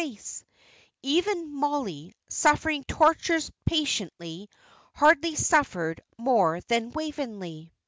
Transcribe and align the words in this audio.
Even 1.03 1.53
Mollie, 1.53 2.15
suffering 2.27 2.83
tortures 2.85 3.51
patiently, 3.67 4.49
hardly 4.95 5.35
suffered 5.35 6.01
more 6.17 6.59
than 6.61 6.89
Waveney. 6.91 7.71